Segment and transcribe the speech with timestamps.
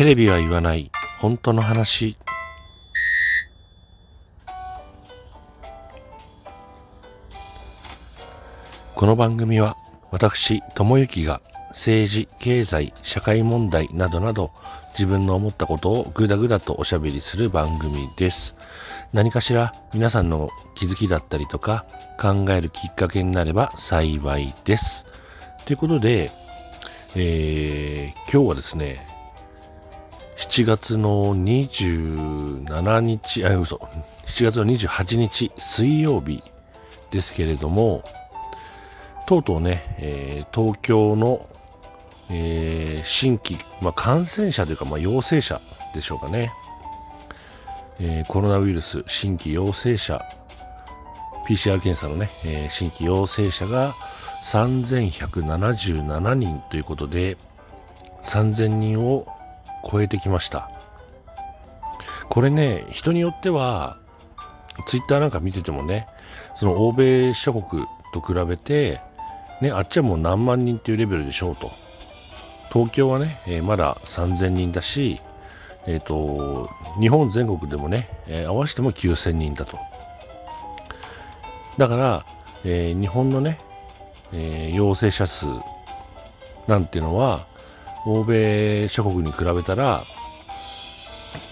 [0.00, 0.90] テレビは言わない。
[1.18, 2.16] 本当の話。
[8.94, 9.76] この番組は
[10.10, 11.42] 私智之が
[11.72, 14.52] 政治経済社会問題などなど
[14.92, 18.54] 自分の思ったことをぐだぐだとおしゃべりする番組です。
[19.12, 21.84] 何かしら皆さんの気づきだったりとか
[22.18, 25.04] 考えるきっかけになれば幸いです。
[25.66, 26.30] ということで、
[27.16, 29.09] えー、今日はですね
[30.40, 33.76] 7月の27日、あ、嘘、
[34.24, 36.42] 7月の28日水曜日
[37.10, 38.02] ですけれども、
[39.26, 41.46] とうとうね、えー、東京の、
[42.30, 45.60] えー、新規、まあ、感染者というか、まあ、陽性者
[45.94, 46.50] でしょうかね、
[48.00, 50.24] えー、コロナウイルス新規陽性者、
[51.46, 53.92] PCR 検査のね、え、新規陽性者が
[54.44, 57.36] 3177人ということで、
[58.22, 59.26] 3000人を
[59.88, 60.70] 超えてきました。
[62.28, 63.96] これね、人によっては、
[64.86, 66.06] ツイッターなんか見ててもね、
[66.54, 69.00] その欧米諸国と比べて、
[69.60, 71.70] ね、あっちはもう何万人っていうレベルでしょうと。
[72.72, 75.20] 東京はね、えー、まだ3000人だし、
[75.86, 76.68] えっ、ー、と、
[77.00, 79.78] 日本全国でもね、えー、合わせても9000人だと。
[81.78, 82.24] だから、
[82.64, 83.58] え日本のね、
[84.32, 85.46] え陽性者数
[86.68, 87.40] なんていうのは、
[88.06, 90.02] 欧米諸国に比べたら、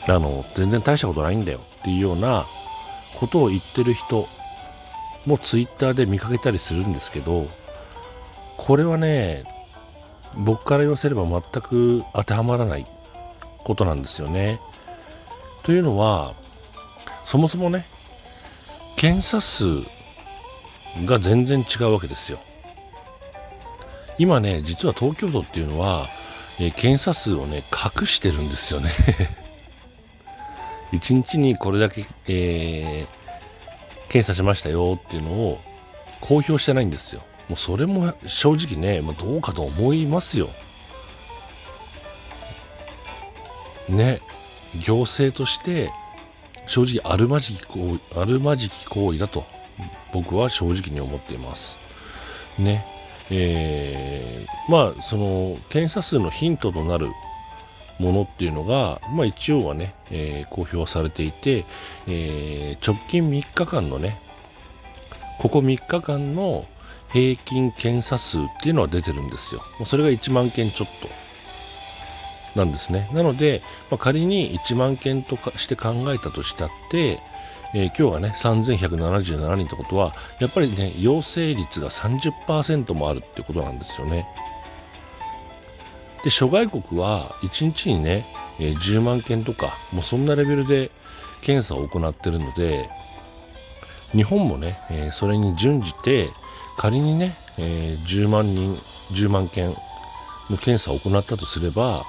[0.06, 2.46] あの、全然大したことないんだよっていうような
[3.18, 4.28] ことを言ってる人
[5.26, 7.46] もツイッターで見かけたりするんですけど、
[8.56, 9.44] これはね、
[10.36, 12.84] 僕から言わせれば全く当てはまらない
[13.64, 14.58] ことなんですよね。
[15.62, 16.34] というのは、
[17.24, 17.84] そもそもね、
[18.96, 19.64] 検査数
[21.04, 22.38] が全然違うわけですよ。
[24.18, 26.06] 今ね、実は東京都っていうのは、
[26.60, 28.92] えー、検査数をね、隠してるんですよね
[30.92, 35.60] 1日にこれだけ、えー、検査しましたよっていうのを
[36.20, 37.22] 公表してないんですよ。
[37.48, 40.50] もうそれも正直ね、まあ、どうかと思いますよ。
[43.88, 44.20] ね、
[44.74, 45.90] 行政として
[46.66, 49.46] 正直あるまじき行為、あるまじき行為だと
[50.12, 51.78] 僕は正直に思っています。
[52.58, 52.84] ね。
[53.30, 57.08] えー、まあその検査数のヒントとなる
[57.98, 61.64] ものっていうのが、まあ、一応はね、えー、公表されていて、
[62.06, 64.20] えー、直近3日間のね
[65.38, 66.64] ここ3日間の
[67.12, 69.62] 平均検査数っていうのは出てるんですよ。
[69.86, 71.08] それが1万件ちょっと
[72.58, 73.08] なんですね。
[73.12, 77.20] なので、まあ、仮に1万件とかして考えたとしたって、
[77.74, 84.26] えー、今日はね、3177人ってことは、やっぱりね、陽性率が30%もあるってことなんですよね。
[86.24, 88.24] で、諸外国は1日にね、
[88.58, 90.90] えー、10万件とか、もうそんなレベルで
[91.42, 92.88] 検査を行ってるので、
[94.12, 96.30] 日本もね、えー、それに準じて、
[96.76, 98.76] 仮にね、えー、10万人、
[99.10, 99.68] 10万件
[100.48, 102.04] の検査を行ったとすれば、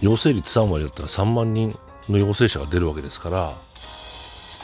[0.00, 1.76] 陽性率3割だったら3万人
[2.08, 3.67] の陽性者が出るわけですから、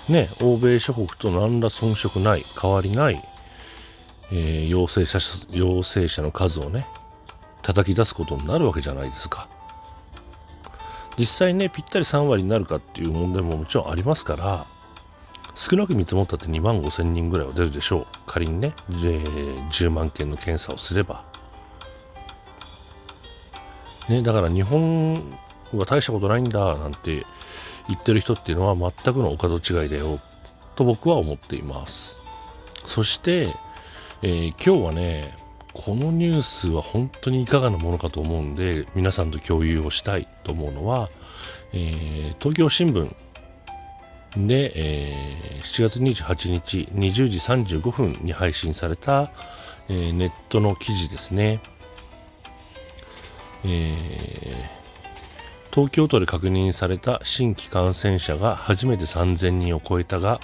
[0.08, 3.22] ね、欧米諸国と何ら遜色ない、変わりない、
[4.30, 5.18] えー、陽性者、
[5.50, 6.86] 陽性者の数をね、
[7.62, 9.48] 叩き出すことになるわけじゃないですか。
[11.18, 14.66] 実際ね、ぴったり3割になるかっていう問題ももちろんありますから、
[15.54, 18.06] 少なく見積もったって2万5千人ぐらいは出るでしょう。
[18.26, 21.24] 仮にね、10万件の検査をすれば。
[24.08, 25.14] ね、だから日本
[25.72, 27.24] は大したことないんだなんて
[27.88, 30.20] 言ってる人っていうのは全くのお門違いだよ
[30.76, 32.16] と僕は思っています。
[32.86, 33.54] そして、
[34.22, 35.34] えー、今日はね
[35.72, 41.08] このニュースは本当にいかがなものかと思うんで皆さんと共有をしたいと思うのは、
[41.72, 43.12] えー、東京新聞
[44.46, 47.38] で、えー、7月28日20時
[47.78, 49.30] 35分に配信された、
[49.88, 51.60] えー、ネットの記事ですね、
[53.64, 54.83] えー
[55.74, 60.40] 東京都で確認された新規感染者が初めて3000人を超えたが、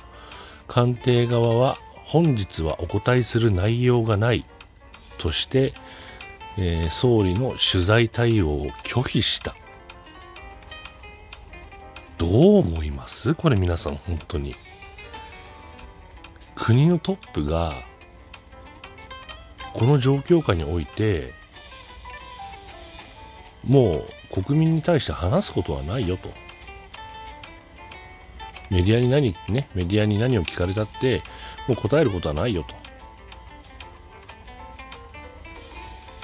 [0.66, 4.44] 官邸側は本日はお答えする内容がない
[5.18, 5.72] として、
[6.58, 9.54] えー、総理の取材対応を拒否した。
[12.18, 13.34] どう思います？
[13.36, 14.56] これ皆さん本当に。
[16.56, 17.72] 国のトップが
[19.74, 21.32] この状況下において
[23.64, 26.30] もう国民に対して話すことはないよと。
[28.70, 31.22] メディアに何、ね、メディアに何を聞かれたって、
[31.66, 32.74] もう答えることはないよと。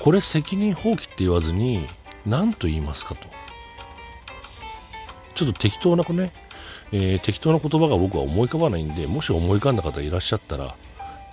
[0.00, 1.84] これ責任放棄って言わずに、
[2.24, 3.26] 何と言いますかと。
[5.34, 6.32] ちょっと適当なね、
[6.92, 10.76] えー、適当な言葉が僕は思い浮かばないんで、もし思い浮かんだ方いらっしゃったら、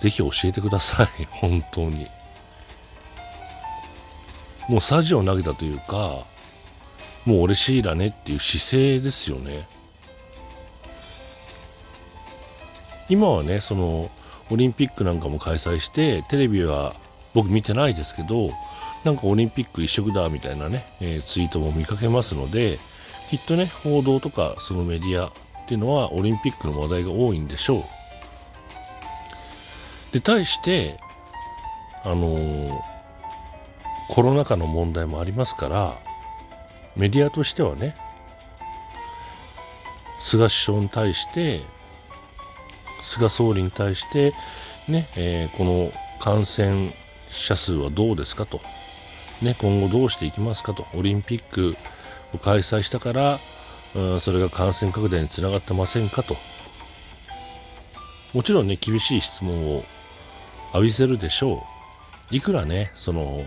[0.00, 1.24] ぜひ教えてください。
[1.30, 2.06] 本当に。
[4.68, 6.24] もうサジを投げたというか、
[7.24, 9.66] もう俺シーラねっていう姿勢ですよね。
[13.08, 14.10] 今はね、その、
[14.50, 16.94] オリンピックなんかも開催して、テレビは
[17.34, 18.50] 僕見てないですけど、
[19.04, 22.78] なんかオリンピック一色だみたいなね、えー、ツイートも見かけますので、
[23.28, 25.32] きっとね、報道とかそのメディアっ
[25.66, 27.82] ていうのはオリンピックの話題が多いんでしょう。
[30.12, 30.98] で、対して、
[32.04, 32.70] あのー、
[34.10, 35.94] コロナ禍の問題もありますから、
[36.96, 37.96] メディアとしてはね、
[40.20, 41.60] 菅首相に対して、
[43.02, 44.32] 菅総理に対して、
[44.88, 46.90] ね、えー、この感染
[47.28, 48.60] 者数はどうですかと、
[49.42, 51.76] ね、今後どうしていきますかと、オリンピック
[52.32, 53.40] を開催したから、
[53.94, 56.36] うん、それが感染拡大につながってませんかと。
[58.32, 59.84] もちろんね、厳しい質問を
[60.72, 61.66] 浴びせるでしょ
[62.32, 62.36] う。
[62.36, 63.44] いくらね、その、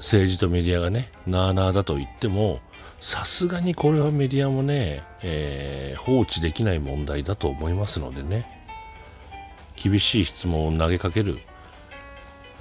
[0.00, 2.60] 政治とメディアがね、なあなあだと言っても、
[3.00, 8.46] さすがにこれはメディアもね、えー、放置できない問題だと思いますのでね、
[9.76, 11.38] 厳しい質問を投げかける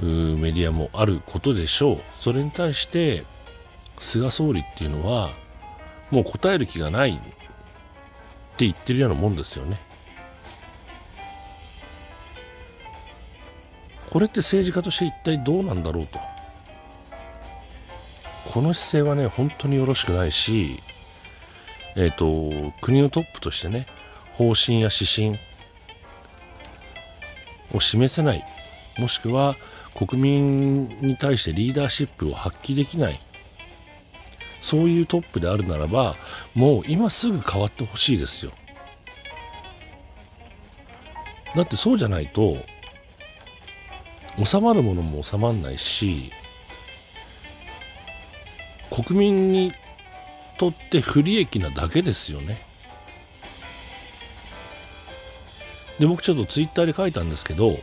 [0.02, 2.00] メディアもあることでしょう。
[2.20, 3.26] それに対して、
[3.98, 5.30] 菅総理っていうのは、
[6.12, 7.20] もう答える気がないっ
[8.58, 9.80] て言ってるようなもんですよね。
[14.10, 16.29] これって政治家として一体どうなんだろうと。
[18.60, 20.84] この姿勢はね、本当によろしくないし、
[21.96, 23.88] えっ、ー、と、国のトップとしてね、
[24.34, 25.40] 方針や指針
[27.74, 28.44] を示せない、
[28.98, 29.56] もしくは
[29.96, 33.20] 国民に対してリーダーシップを発揮できない、
[34.60, 36.16] そういうトップであるならば、
[36.54, 38.52] もう今すぐ変わってほしいですよ。
[41.56, 42.58] だってそうじゃないと、
[44.44, 46.34] 収まるものも収まんないし、
[48.90, 49.72] 国民に
[50.58, 52.60] とって不利益なだけですよね。
[56.00, 57.78] で、僕ちょっとツイッターで書いたんですけど、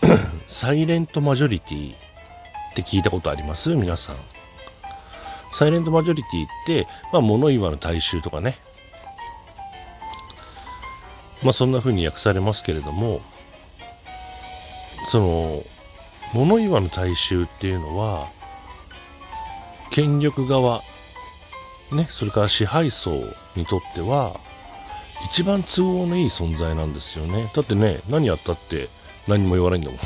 [0.46, 1.96] サイレントマジョリティっ
[2.74, 3.74] て聞いたことあります？
[3.74, 4.16] 皆さん。
[5.52, 8.58] サイレントマジョリティって、まあ、物言わぬ大衆とかね。
[11.42, 13.20] まあ、そんな風に訳されますけれども、
[15.08, 15.62] その、
[16.34, 18.28] 物言わぬ大衆っていうのは、
[19.98, 20.84] 権力側、
[21.90, 23.10] ね、それから支配層
[23.56, 24.38] にとっては、
[25.32, 27.50] 一番都合のいい存在なんですよね。
[27.52, 28.90] だってね、何やったって
[29.26, 29.98] 何も言わないんだもん。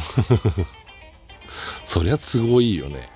[1.85, 3.11] そりゃ都合いいよね。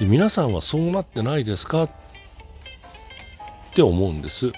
[0.00, 1.84] で、皆さんはそうなってないですか？
[1.84, 1.90] っ
[3.72, 4.50] て思うんです。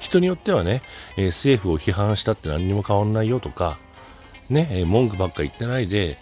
[0.00, 0.82] 人によってはね、
[1.16, 3.78] えー、政府を批判したって何にも変わんないよとか、
[4.50, 6.18] ね、えー、文句ばっか言ってないで、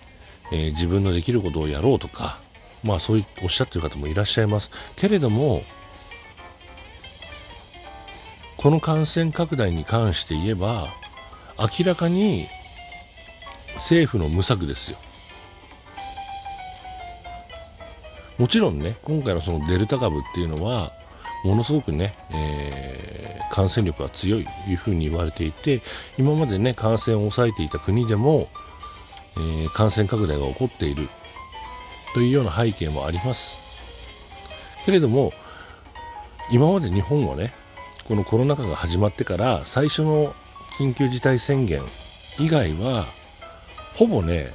[0.52, 2.38] えー、自分のできることをやろうとか、
[2.82, 4.70] まあそういおっしゃってる方もいらっしゃいます。
[4.96, 5.62] けれども、
[8.56, 10.86] この感染拡大に関して言えば、
[11.58, 12.46] 明らかに
[13.74, 14.98] 政府の無策ですよ。
[18.38, 20.92] もちろんね、今回のそのデルタ株っていうのは、
[21.44, 25.82] ものすごくね、えー、感染力が強いというふうに言われていて、
[26.18, 28.48] 今までね、感染を抑えていた国でも、
[29.36, 31.08] えー、感染拡大が起こっている
[32.14, 33.58] というような背景もあります。
[34.86, 35.32] けれども、
[36.50, 37.52] 今まで日本はね、
[38.06, 40.34] このコロナ禍が始まってから最初の
[40.78, 41.82] 緊急事態宣言
[42.38, 43.06] 以外は、
[43.94, 44.52] ほぼね、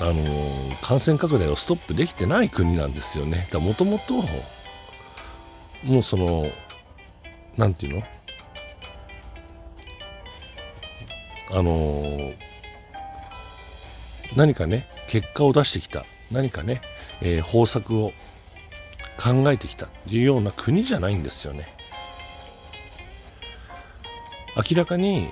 [0.00, 3.48] あのー、感染拡大をストップできてない国なんですよね。
[3.50, 4.14] だもともと、
[5.84, 6.44] もうその、
[7.56, 8.02] なんていうの？
[11.52, 12.34] あのー、
[14.36, 16.80] 何かね、結果を出してきた、何かね、
[17.20, 18.12] えー、方策を
[19.22, 21.66] 考えてきたというような国じゃないんですよね。
[24.56, 25.30] 明らかに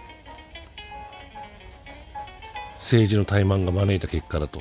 [2.74, 4.60] 政治の怠慢が招いた結果だと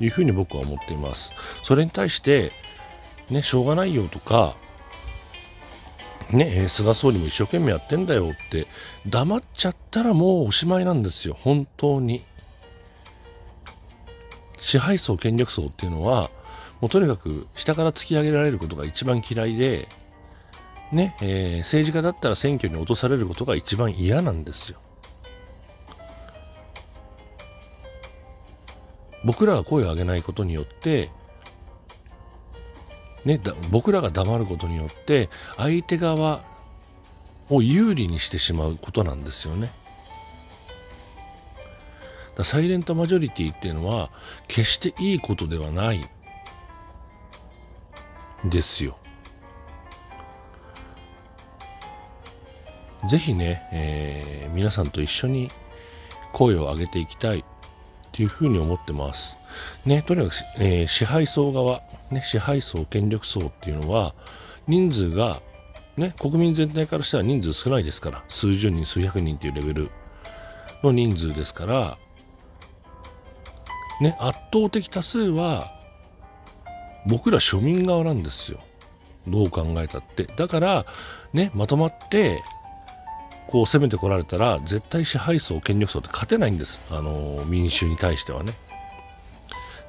[0.00, 1.32] いうふうに僕は思っています。
[1.62, 2.50] それに対して、
[3.30, 4.56] ね、しょうがないよとか、
[6.30, 8.66] ね、菅総理も一生懸命やってんだよって
[9.06, 12.22] 黙っちゃったらもうおしまいなんですよ、本当に。
[14.60, 16.30] 支配層、権力層っていうのは、
[16.80, 19.88] もうとにかく下から突き上げられることが一番嫌いで、
[20.92, 24.78] ね、えー、政治家だったら選挙に落とされることが一番嫌なんですよ。
[29.24, 31.10] 僕らが声を上げないことによって、
[33.24, 36.42] ね、だ僕らが黙ることによって相手側
[37.50, 39.70] を有利にしてしまうことなんですよね。
[42.44, 44.10] サイレントマジョリティっていうのは
[44.48, 46.08] 決していいことではない
[48.44, 48.96] ですよ。
[53.08, 55.50] ぜひね、えー、皆さんと一緒に
[56.32, 57.44] 声を上げていきたいっ
[58.12, 59.36] ていうふうに思ってます。
[59.86, 64.14] ね、とにかく、えー、支配層側、ね、支配層、権力層っていうのは、
[64.66, 65.40] 人数が、
[65.96, 69.90] ね、国民全体からしたら人数少ないですから、数十人、数百人っていうレベル
[70.82, 71.98] の人数ですから、
[74.00, 75.72] ね、圧倒的多数は、
[77.06, 78.58] 僕ら庶民側なんですよ。
[79.26, 80.24] どう考えたって。
[80.24, 80.86] だから、
[81.32, 82.42] ね、まとまって、
[83.48, 86.80] こう攻めてこられたら、絶対支配層、権力層って勝てないんです。
[86.90, 88.52] あの、民衆に対してはね。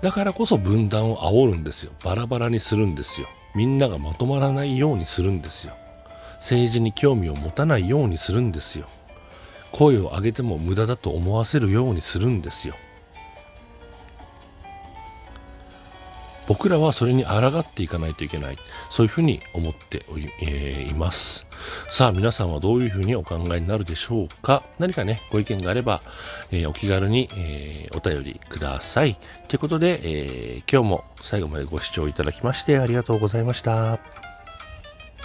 [0.02, 1.92] だからこそ分断を煽るんですよ。
[2.04, 3.28] バラバラにするんですよ。
[3.54, 5.74] みんながまとまらないようにするんですよ。
[6.38, 8.88] 政治に興味を持たないようにするんですよ。
[9.72, 12.74] 声を上げても無駄だと思わせるようにするんですよ。
[16.52, 18.58] 僕らはそれに抗っていかないといけない。
[18.90, 21.48] そういうふうに思っており、えー、います。
[21.90, 26.02] さあ、皆さんはどういうふうにお考えになるでしょうか何かね、ご意見があれば、
[26.52, 29.18] えー、お気軽に、えー、お便りください。
[29.48, 30.02] ということで、
[30.58, 34.21] え今日も最後までご視聴いただきましてありがとうございました。